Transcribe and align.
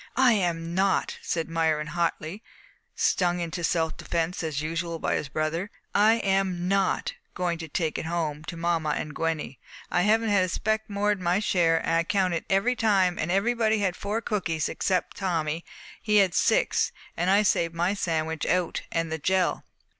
"I 0.17 0.31
am 0.33 0.73
not!" 0.73 1.19
said 1.21 1.47
Myron 1.47 1.85
hotly, 1.85 2.41
stung 2.95 3.39
into 3.39 3.63
self 3.63 3.95
defence 3.97 4.41
as 4.41 4.59
usual 4.59 4.97
by 4.97 5.13
his 5.13 5.29
brother. 5.29 5.69
"I 5.93 6.13
am 6.23 6.67
not! 6.67 7.13
Going 7.35 7.59
to 7.59 7.67
take 7.67 7.99
it 7.99 8.07
home 8.07 8.43
to 8.45 8.57
mamma 8.57 8.95
and 8.97 9.13
Gwenny. 9.13 9.59
I 9.91 10.01
haven't 10.01 10.29
had 10.29 10.43
a 10.45 10.49
speck 10.49 10.89
more'n 10.89 11.21
my 11.21 11.37
share. 11.37 11.87
I 11.87 12.03
counted 12.03 12.45
every 12.49 12.75
time, 12.75 13.19
and 13.19 13.29
everybody 13.29 13.77
had 13.77 13.95
four 13.95 14.21
cookies 14.21 14.71
'cept 14.79 15.17
Tommy. 15.17 15.63
He 16.01 16.15
had 16.15 16.33
six. 16.33 16.91
And 17.15 17.29
I 17.29 17.43
saved 17.43 17.75
my 17.75 17.93
sandwich 17.93 18.47
out, 18.47 18.81
and 18.91 19.11
the 19.11 19.19
jell!" 19.19 19.65